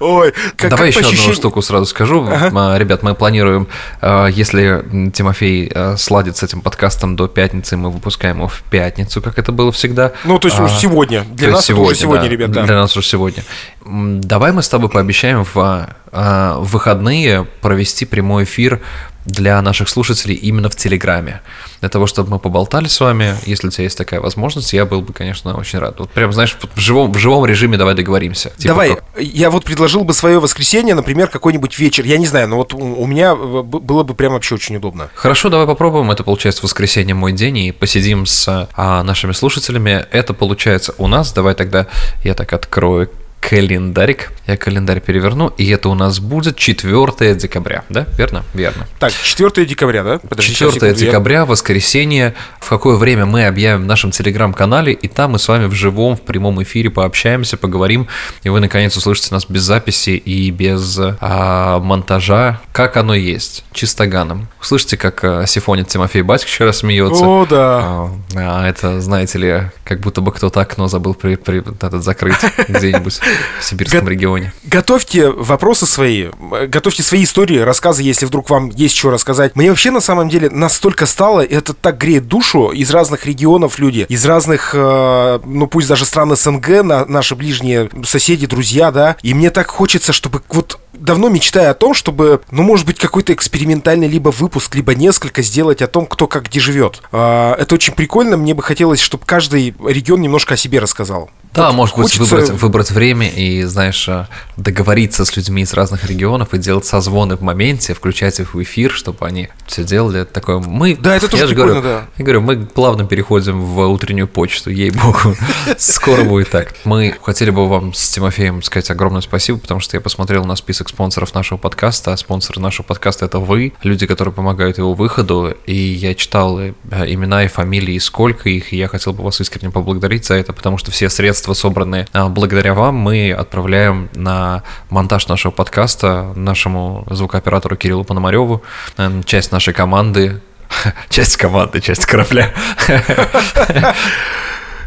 [0.00, 2.26] Ой, как, Давай как еще одну штуку сразу скажу.
[2.28, 3.68] А, Ребят, мы планируем,
[4.00, 9.22] а, если Тимофей а, сладит с этим подкастом до пятницы, мы выпускаем его в пятницу,
[9.22, 10.12] как это было всегда.
[10.24, 11.24] Ну, то есть А, уж сегодня.
[11.30, 12.64] Для нас это уже сегодня, ребят, да.
[12.64, 13.44] Для нас уже сегодня.
[13.84, 18.80] М, Давай мы с тобой пообещаем в а, а, выходные провести прямой эфир
[19.26, 21.42] для наших слушателей именно в Телеграме.
[21.80, 23.34] Для того, чтобы мы поболтали с вами.
[23.44, 26.00] Если у тебя есть такая возможность, я был бы, конечно, очень рад.
[26.00, 28.48] Вот прям, знаешь, в живом, в живом режиме давай договоримся.
[28.56, 32.06] Типа Давай, как- я вот предложил бы свое воскресенье, например, какой-нибудь вечер.
[32.06, 35.10] Я не знаю, но вот у, у меня э, было бы прям вообще очень удобно.
[35.14, 36.10] Хорошо, давай попробуем.
[36.10, 40.06] Это получается воскресенье мой день и посидим с а, нашими слушателями.
[40.10, 41.34] Это получается у нас.
[41.34, 41.86] Давай тогда
[42.24, 44.32] я так открою календарик.
[44.46, 48.06] Я календарь переверну, и это у нас будет 4 декабря, да?
[48.16, 48.44] Верно?
[48.54, 48.86] Верно.
[48.98, 50.18] Так, 4 декабря, да?
[50.18, 52.34] Подожди, сейчас, 4 секунду, я- декабря, воскресенье.
[52.60, 56.16] В какое время мы объявим в нашем телеграм-канале, и там мы с вами в живом,
[56.16, 58.08] в прямом эфире пообщаемся, поговорим,
[58.42, 64.48] и вы наконец услышите нас без записи и без а, монтажа, как оно есть, чистоганом.
[64.60, 67.24] Услышите, как а, сифонит Тимофей Батькович вчера смеется.
[67.24, 67.78] О, да.
[67.80, 72.36] А, а это, знаете ли, как будто бы кто-то окно забыл при, при- этот закрыть
[72.68, 73.20] где-нибудь.
[73.60, 74.52] В сибирском Го- регионе.
[74.64, 76.28] Готовьте вопросы свои,
[76.68, 79.56] готовьте свои истории, рассказы, если вдруг вам есть что рассказать.
[79.56, 84.06] Мне вообще на самом деле настолько стало, это так греет душу, из разных регионов люди,
[84.08, 89.34] из разных, э, ну пусть даже стран СНГ, на, наши ближние соседи, друзья, да, и
[89.34, 94.08] мне так хочется, чтобы вот давно мечтаю о том, чтобы, ну, может быть, какой-то экспериментальный
[94.08, 97.02] либо выпуск, либо несколько сделать о том, кто как где живет.
[97.12, 101.30] А, Это очень прикольно, мне бы хотелось, чтобы каждый регион немножко о себе рассказал.
[101.54, 105.72] Да, Вот может быть, хочется- выбрать, выбрать время и, знаешь, э, договориться с людьми из
[105.72, 110.20] разных регионов и делать созвоны в моменте, включать их в эфир, чтобы они все делали.
[110.20, 110.94] Это такое мы.
[110.96, 112.06] Да, это тоже я же прикольно, говорю, да.
[112.18, 115.36] Я говорю, мы плавно переходим в утреннюю почту, ей-богу.
[115.78, 116.74] Скоро будет так.
[116.84, 120.87] Мы хотели бы вам с Тимофеем сказать огромное спасибо, потому что я посмотрел на список
[120.88, 126.14] спонсоров нашего подкаста, спонсоры нашего подкаста это вы, люди, которые помогают его выходу, и я
[126.14, 126.72] читал э,
[127.06, 130.78] имена и фамилии, сколько их, и я хотел бы вас искренне поблагодарить за это, потому
[130.78, 137.76] что все средства, собранные а, благодаря вам, мы отправляем на монтаж нашего подкаста нашему звукооператору
[137.76, 138.62] Кириллу Пономареву,
[138.96, 140.40] э, часть нашей команды,
[141.08, 142.52] часть команды, часть корабля.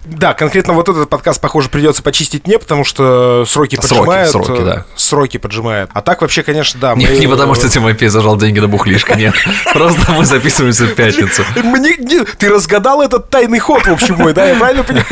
[0.03, 4.29] Да, конкретно вот этот подкаст, похоже, придется почистить мне, потому что сроки Сроки, поджимают.
[4.31, 4.85] сроки, э, да.
[4.95, 5.91] Сроки поджимают.
[5.93, 6.95] А так вообще, конечно, да.
[6.95, 9.35] Не, мы- не потому, что Тимофей зажал деньги на бухлишко, нет.
[9.73, 11.43] Просто мы записываемся в пятницу.
[11.63, 15.05] Мне, не- ты разгадал этот тайный ход, в общем, мой, да, я правильно понимаю?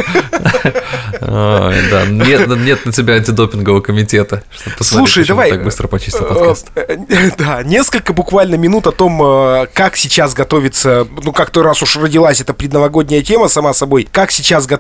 [1.22, 4.44] Да, нет, нет на тебя антидопингового комитета.
[4.52, 5.50] чтобы посмотреть, Слушай, давай.
[5.52, 6.68] так быстро почистил подкаст.
[6.76, 11.82] Э, э, Да, несколько буквально минут о том, э, как сейчас готовится, ну, как-то раз
[11.84, 14.79] уж родилась эта предновогодняя тема сама собой, как сейчас готовится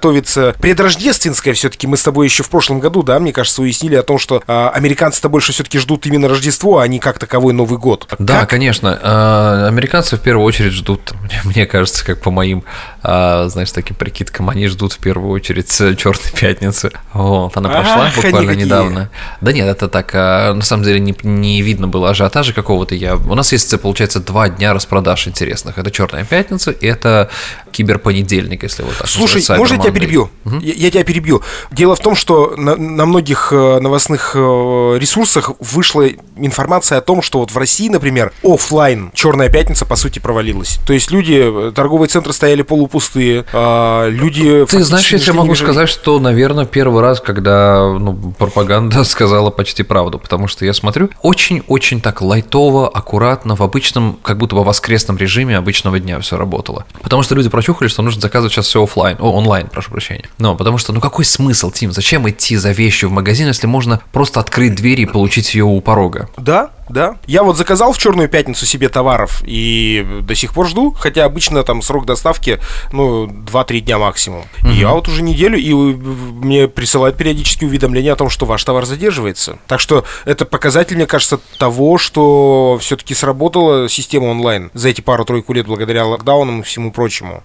[0.59, 4.17] предрождественская все-таки, мы с тобой еще в прошлом году, да, мне кажется, уяснили о том,
[4.17, 8.07] что э, американцы-то больше все-таки ждут именно Рождество, а не как таковой Новый год.
[8.19, 8.99] Да, Как- конечно.
[9.01, 12.63] А, Американцы в первую очередь ждут, мне- кажется, как по моим,
[13.03, 16.91] а, знаешь, таким прикидкам, они ждут в первую очередь Черной пятницы.
[17.13, 19.09] Вот, она прошла Ах, буквально недавно.
[19.41, 22.95] Да нет, это так, а, на самом деле не, не видно было ажиотажа какого-то.
[22.95, 25.77] Я, у нас есть, получается, два дня распродаж интересных.
[25.77, 27.29] Это Черная пятница и это
[27.71, 30.30] киберпонедельник, если вот так Слушай, я тебя перебью?
[30.62, 31.41] Я, я тебя перебью.
[31.71, 37.21] Дело в том, что на, на многих э, новостных э, ресурсах вышла информация о том,
[37.21, 40.80] что вот в России, например, оффлайн Черная пятница по сути провалилась.
[40.88, 44.65] То есть люди, э, торговые центры стояли полупустые, а, люди.
[44.65, 45.67] Ты знаешь, я тебе могу бежали.
[45.67, 51.10] сказать, что, наверное, первый раз, когда ну, пропаганда сказала почти правду, потому что я смотрю
[51.21, 56.86] очень-очень так лайтово, аккуратно, в обычном, как будто бы воскресном режиме обычного дня все работало.
[57.02, 60.29] Потому что люди прочухали, что нужно заказывать сейчас все офлайн, о, онлайн, прошу прощения.
[60.37, 64.01] Но потому что, ну какой смысл, Тим, зачем идти за вещью в магазин, если можно
[64.11, 66.29] просто открыть дверь и получить ее у порога?
[66.37, 67.17] Да, да.
[67.27, 71.63] Я вот заказал в Черную пятницу себе товаров и до сих пор жду, хотя обычно
[71.63, 72.59] там срок доставки,
[72.91, 74.43] ну, 2-3 дня максимум.
[74.65, 78.85] И я вот уже неделю, и мне присылают периодически уведомления о том, что ваш товар
[78.85, 79.59] задерживается.
[79.67, 85.53] Так что это показатель, мне кажется, того, что все-таки сработала система онлайн за эти пару-тройку
[85.53, 87.43] лет благодаря локдаунам и всему прочему.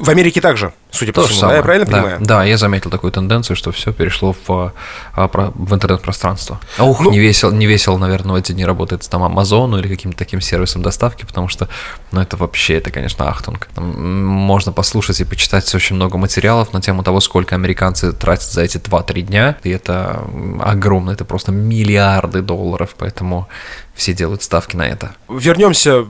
[0.00, 2.18] В Америке также, судя по То всему, да, я правильно да, понимаю?
[2.20, 4.72] Да, я заметил такую тенденцию, что все перешло в,
[5.12, 6.58] а, про- в интернет-пространство.
[6.78, 10.16] Ух, Ну- не весело, не весело, наверное, в эти дни работает там Амазону или каким-то
[10.16, 11.68] таким сервисом доставки, потому что,
[12.12, 13.68] ну, это вообще, это, конечно, ахтунг.
[13.74, 13.84] Там
[14.24, 18.78] можно послушать и почитать очень много материалов на тему того, сколько американцы тратят за эти
[18.78, 20.22] 2-3 дня, и это
[20.60, 23.48] огромно, это просто миллиарды долларов, поэтому
[23.94, 25.10] все делают ставки на это.
[25.28, 26.06] Вернемся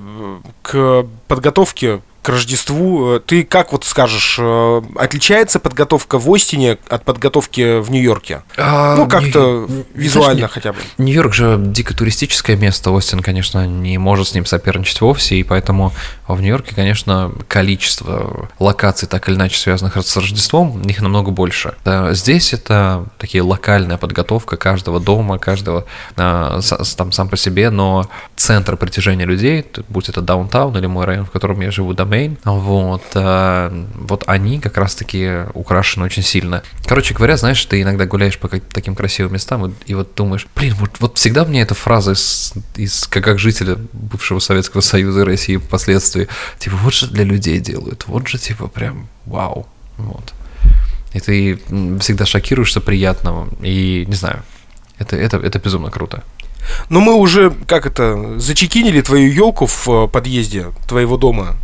[0.63, 3.15] к подготовке к Рождеству.
[3.17, 8.43] Э, Ты как вот скажешь, э, отличается подготовка в Остине от подготовки в Нью-Йорке?
[8.57, 10.79] А, ну, как-то не- визуально знаешь, хотя бы.
[10.99, 15.93] Нью-Йорк же дико туристическое место, Остин, конечно, не может с ним соперничать вовсе, и поэтому
[16.29, 21.75] в Нью-Йорке, конечно, количество локаций, так или иначе связанных с Рождеством, их намного больше.
[22.11, 26.61] Здесь это такие локальная подготовка каждого дома, каждого а,
[26.97, 31.31] там сам по себе, но центр притяжения людей, будь это даунтаун или мой район, в
[31.31, 36.65] котором я живу, Домейн, вот, а, вот они как раз-таки украшены очень сильно.
[36.85, 40.75] Короче говоря, знаешь, ты иногда гуляешь по таким красивым местам и, и вот думаешь, блин,
[40.81, 45.25] вот, вот всегда мне эта фраза из, из как, как жителя бывшего Советского Союза и
[45.25, 46.27] России впоследствии,
[46.59, 50.35] типа, вот же для людей делают, вот же типа прям вау, вот.
[51.13, 51.61] И ты
[52.01, 54.43] всегда шокируешься приятно, и не знаю,
[54.99, 56.25] это, это, это безумно круто.
[56.89, 61.57] Но мы уже, как это, зачекинили твою елку в э, подъезде твоего дома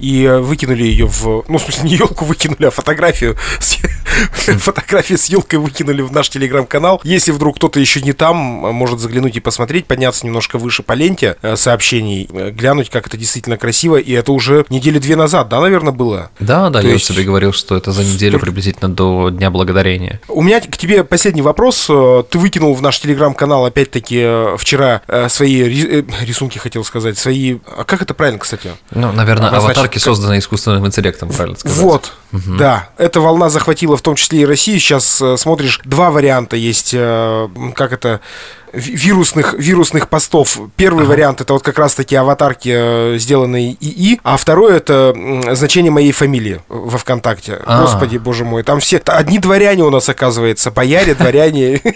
[0.00, 1.44] и э, выкинули ее в...
[1.48, 3.76] Ну, в смысле, не елку выкинули, а фотографию с,
[4.58, 7.00] Фотографии с елкой выкинули в наш телеграм-канал.
[7.04, 11.36] Если вдруг кто-то еще не там, может заглянуть и посмотреть, подняться немножко выше по ленте
[11.42, 13.96] э, сообщений, э, глянуть, как это действительно красиво.
[13.96, 16.30] И это уже недели две назад, да, наверное, было?
[16.40, 19.50] Да, да, То я есть- тебе говорил, что это за неделю Столько- приблизительно до Дня
[19.50, 20.20] Благодарения.
[20.28, 21.86] У меня к тебе последний вопрос.
[21.88, 26.84] Э, Ты выкинул в наш телеграм-канал опять-таки э, вчера э, свои ри- э, рисунки, хотел
[26.84, 27.58] сказать, свои...
[27.76, 28.70] А как это правильно, кстати?
[28.90, 31.78] Ну, наверное, Обозначить аватарки, как- созданные искусственным интеллектом, правильно сказать.
[31.78, 32.88] Вот, да.
[32.96, 34.78] Эта волна захватила в том числе и Россию.
[34.80, 38.20] Сейчас э, смотришь, два варианта есть, э, как это,
[38.72, 40.58] ви- вирусных, вирусных постов.
[40.76, 45.14] Первый вариант это вот как раз-таки аватарки, э, сделанные ИИ, а второй это
[45.52, 47.58] значение моей фамилии во ВКонтакте.
[47.66, 47.82] А.
[47.82, 51.80] Господи, боже мой, там все, одни дворяне у нас оказывается, бояре, дворяне.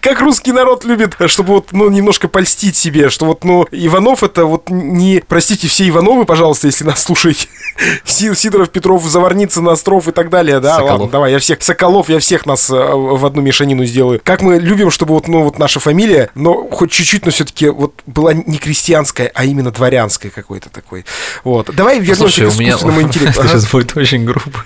[0.00, 4.44] Как русский народ любит, чтобы вот, ну, немножко польстить себе, что вот, ну, Иванов это
[4.44, 7.48] вот не, простите, все Ивановы, пожалуйста, если нас слушаете.
[8.04, 10.92] Си- Сидоров, Петров, Заварницын, Остров и так далее, да, Соколов.
[10.92, 14.20] ладно, давай, я всех, Соколов, я всех нас э, в одну мешанину сделаю.
[14.22, 17.94] Как мы любим, чтобы вот, ну, вот наша фамилия, но хоть чуть-чуть, но все-таки вот
[18.06, 21.04] была не крестьянская, а именно дворянская какой-то такой.
[21.44, 21.70] Вот.
[21.74, 22.70] Давай вернемся Слушай, к у меня...
[22.70, 23.40] искусственному интеллекту.
[23.40, 24.58] Это сейчас будет очень грубо.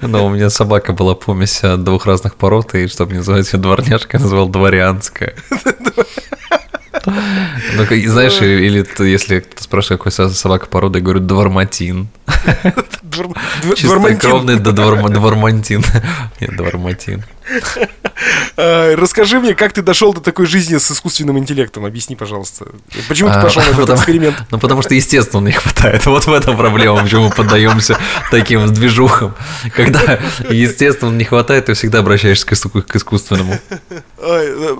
[0.00, 3.58] Но у меня собака была помесь от двух разных пород, и чтобы не называть ее
[3.58, 5.34] дворняжкой, назвал дворянская.
[7.76, 12.08] Ну, знаешь, или ты, если кто спрашивает, какой со- собака породы, я говорю дворматин.
[13.76, 15.82] Чистокровный да дворма- двормантин.
[16.40, 17.24] Нет, дворматин.
[18.56, 21.84] Э, Расскажи мне, как ты дошел до такой жизни с искусственным интеллектом?
[21.84, 22.66] Объясни, пожалуйста.
[23.08, 24.36] Почему ты А, пошел на этот эксперимент?
[24.50, 26.04] Ну, потому что, естественно, не хватает.
[26.06, 27.98] Вот в этом проблема, почему мы поддаемся
[28.30, 29.34] таким движухам.
[29.74, 30.18] Когда,
[30.50, 33.58] естественно, не хватает, ты всегда обращаешься к иску- к искусственному.
[34.18, 34.76] Э,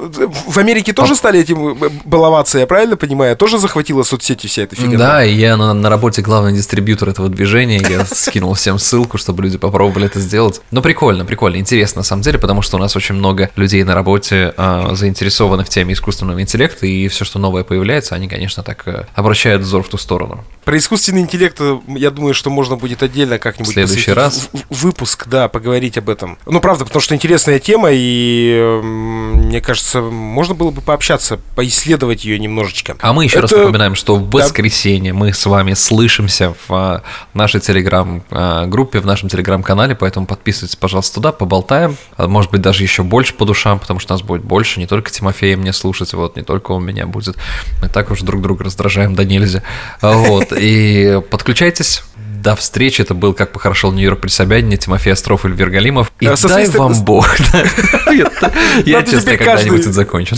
[0.47, 3.37] В Америке тоже стали этим э, баловаться, я правильно понимаю?
[3.37, 4.97] Тоже захватила соцсети вся эта фигня?
[4.99, 7.85] Да, и я на, на работе главный дистрибьютор этого движения.
[7.89, 10.61] Я скинул всем ссылку, чтобы люди попробовали это сделать.
[10.71, 13.95] Ну, прикольно, прикольно, интересно на самом деле, потому что у нас очень много людей на
[13.95, 18.87] работе а, заинтересованы в теме искусственного интеллекта, и все, что новое появляется, они, конечно, так
[18.87, 20.45] э, обращают взор в ту сторону.
[20.65, 24.49] Про искусственный интеллект, э, я думаю, что можно будет отдельно как-нибудь В следующий раз.
[24.71, 26.39] выпуск, да, поговорить об этом.
[26.47, 32.39] Ну, правда, потому что интересная тема, и мне кажется, можно было бы пообщаться, поисследовать ее
[32.39, 32.76] немножечко.
[33.01, 37.03] А мы еще раз Это- напоминаем, что в воскресенье мы с вами слышимся в а,
[37.35, 41.97] нашей телеграм-группе, в нашем телеграм-канале, поэтому подписывайтесь, пожалуйста, туда, поболтаем.
[42.17, 45.11] А Может быть, даже еще больше по душам, потому что нас будет больше, не только
[45.11, 47.37] Тимофея мне слушать, вот, не только он меня будет.
[47.83, 49.63] Мы так уж друг друга раздражаем, да нельзя.
[50.01, 52.03] А Вот, и подключайтесь.
[52.47, 53.03] До встречи.
[53.03, 56.13] Это был «Как похорошел Нью-Йорк при Собянине», Тимофей Остров, Эльвир Галимов.
[56.21, 57.29] И А, дай вам Бог.
[58.87, 60.37] Я честно, когда-нибудь это закончу.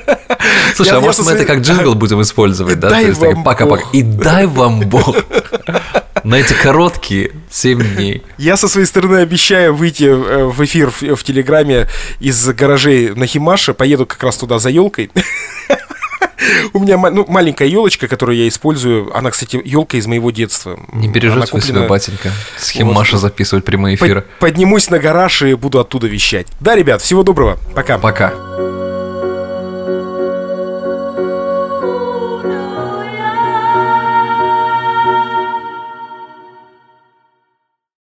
[0.74, 2.90] Слушай, а может мы это как джингл будем использовать, да?
[2.90, 3.84] То есть пока-пока.
[3.94, 5.16] И дай вам Бог
[6.24, 8.22] на эти короткие 7 дней.
[8.36, 13.26] Я со своей стороны обещаю выйти э, в эфир в, в Телеграме из гаражей на
[13.26, 13.72] Химаше.
[13.72, 15.10] Поеду как раз туда за елкой.
[16.72, 19.16] У меня ну, маленькая елочка, которую я использую.
[19.16, 20.78] Она, кстати, елка из моего детства.
[20.92, 22.30] Не бережет свой себя батенька.
[22.58, 24.26] С Химаша записывать прямые Под- эфиры.
[24.38, 26.46] Поднимусь на гараж и буду оттуда вещать.
[26.60, 27.58] Да, ребят, всего доброго.
[27.74, 27.98] Пока.
[27.98, 28.49] Пока.